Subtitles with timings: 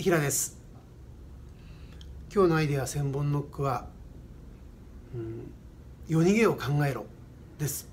[0.00, 0.56] 平です。
[2.34, 3.84] 今日のアイデア千本ノックは、
[5.14, 5.52] うん、
[6.08, 7.04] 夜逃げを考えろ
[7.58, 7.86] です。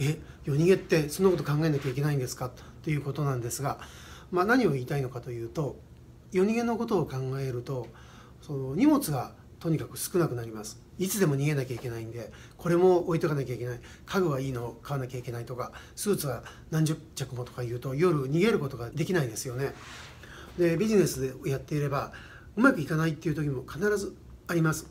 [0.00, 2.50] え夜逃げってそんなこと考えなきゃいけないんですか？
[2.82, 3.78] ということなんですが、
[4.32, 5.76] まあ、何を言いたいのかというと
[6.32, 7.86] 夜逃げのことを考えると
[8.42, 10.82] その荷物がとにかく少なくなります。
[10.98, 13.80] いつでも逃げなきゃいけないんでこれも置いとかなきゃいけない。
[14.04, 19.74] 家具はいいのを買わなきゃいけないとかスーツは何十着もとか言うと夜逃げることができないですよね。
[20.58, 22.12] でビジネスでやっていれば
[22.56, 24.86] うまくいかないっていう時も必ずあります。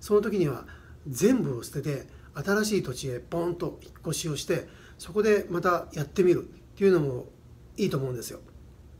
[0.00, 0.64] その時には
[1.08, 4.68] 全部を捨てて新しい土地へポンと引っ越しをして
[4.98, 6.46] そこでまたやってみるっ
[6.76, 7.26] ていうのも
[7.76, 8.40] いいと思うんですよ。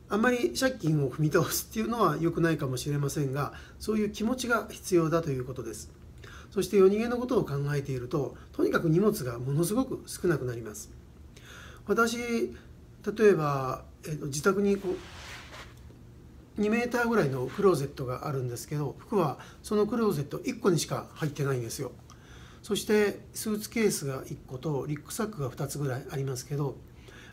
[0.08, 5.92] あんまり借金を踏み倒すっていうのは良くないかもしれませんがそういう気持ちが必要だということです。
[6.50, 10.90] そして夜逃げのことを考えているととにかく荷物がものすごく少なくなります。
[11.86, 14.96] 私例えば、えー、自宅にこう
[16.60, 21.92] 2メーターぐらいのクローゼットがあるんですけど服はそのクローゼット1個にしか入ってないんですよ。
[22.62, 26.76] そしてスーツケースが1個とリックサックが2つぐらいありますけど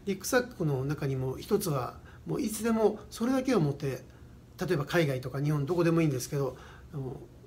[0.06, 4.06] リックサックの中にも1つはもういつでもそれだけを持って
[4.66, 6.56] 例えば海外とか日本どこでもいいんですけど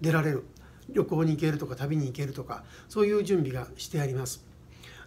[0.01, 0.45] 出られる。
[0.93, 4.45] 旅行に行けるとか旅に行けるとかそういう準備がしてあります。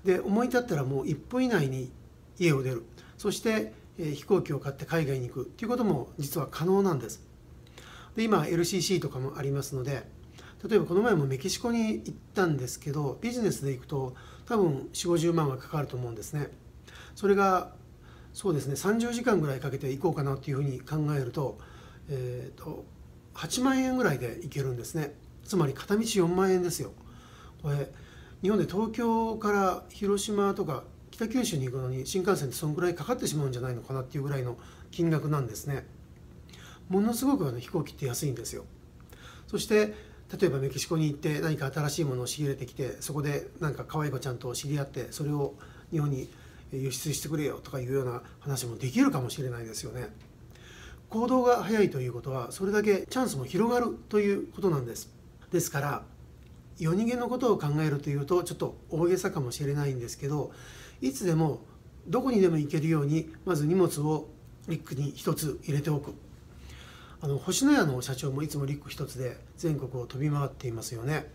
[0.04, 1.92] で思い立ったらもう1分以内に
[2.40, 2.84] 家を出る。
[3.18, 7.22] そして、飛行機を買って海外に行くっていうことも実は可能なんです。
[8.16, 10.08] で今 LCC とかもありますので
[10.68, 16.50] 例えばこの前もメキシコに行ったんですけどビジネスで行くと多分4 5 0万はかかると思うんですね。
[17.16, 17.72] それが
[18.34, 21.60] そうですね30時間ぐらいかけて行こうかなっていうふうに考えると,、
[22.10, 22.86] えーと、
[23.36, 25.14] 8万円ぐらいで行けるんですね。
[25.44, 26.94] つまり片道4万円ですよ。
[27.62, 27.92] これ
[28.42, 30.84] 日本で東京から広島とか
[31.14, 34.58] 北九州に行くのに新幹線ってそのぐらいかかってしまうんじゃないのかなっていうぐらいの
[34.90, 35.86] 金額なんですね
[36.90, 38.66] ものすごくあの飛行機って安いんですよ
[39.48, 39.94] そして
[40.40, 45.54] 例えばメキシコに行って何か新しいものを仕入れてきてそこでなんか可愛い子ちゃんと知り合ってそれを
[45.92, 46.30] 日本に
[46.72, 50.08] 輸出してくれよとかいうような話もできるかもしれないですよね。
[51.12, 55.14] 行動が早いということはそれだけチャンスも広がるということなんです。
[55.52, 56.04] ですから
[56.84, 60.52] 夜逃げのことを考えるというとちょっと大げさかもしれないんですけど
[61.02, 61.62] いつでも
[62.08, 64.28] どこにでも行けるようにまず荷物を
[64.68, 66.14] リックに1つ入れておく。
[67.22, 71.32] あの星のやの社長もいつもリック1つで全国を飛び回っていますよね。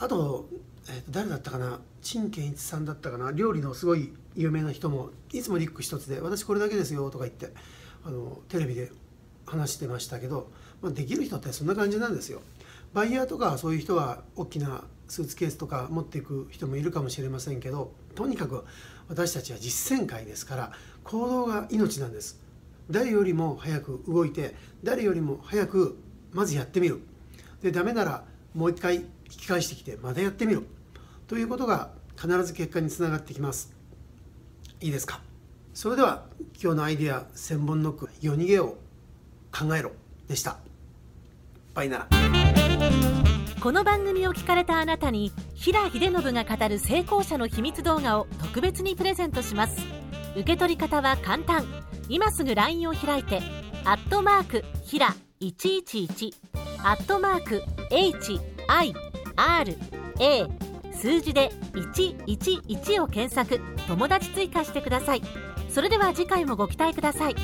[0.00, 0.48] あと
[0.90, 1.78] えー、と誰だったかな？
[2.02, 3.30] 陳健一さんだったかな？
[3.30, 7.52] 料理のすごい有名な人もいつもリック一つで「私これだけですよ」とか言って
[8.04, 8.90] あのテレビで
[9.46, 10.50] 話してましたけど、
[10.82, 12.40] まあ、できる人ってそんな感じなんですよ。
[12.92, 18.64] バイヤーとかそういう人は大きなスーツケースとか持っていく人もいるかもしれませんけどとにかく
[19.08, 20.72] 私たちは実践会ですから
[21.04, 22.40] 行動が命なんです。
[22.90, 25.98] 誰よりも早く動いて誰よりも早く
[26.32, 27.00] まずやってみる。
[27.62, 30.66] でダメならもう一回引き返してきてまたやってみる。
[31.26, 33.74] ということが必ず結果につながってきます。
[34.80, 35.20] いいですか？
[35.74, 36.26] それでは
[36.60, 38.76] 今日のアイデア千本ノック夜逃げを
[39.52, 39.92] 考えろ
[40.26, 40.58] でした。
[41.74, 42.17] バイなら。
[43.60, 49.76] この番組を聞かれたあなたに平秀信が語る成功者の秘密動画を特別にプレゼントします。
[50.34, 51.66] 受け取り方は簡単。
[52.08, 53.42] 今すぐ LINE を開いて
[53.84, 56.32] アットマークひら111
[56.84, 58.88] アットマーク HIRA
[60.92, 63.60] 数字で111を検索。
[63.86, 65.22] 友達追加してください。
[65.68, 67.36] それでは次回もご期待ください。